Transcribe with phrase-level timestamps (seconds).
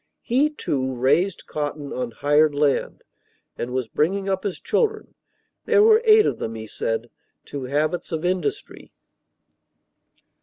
[0.23, 3.03] He, too, raised cotton on hired land,
[3.55, 5.13] and was bringing up his children
[5.65, 7.11] there were eight of them, he said
[7.45, 8.91] to habits of industry.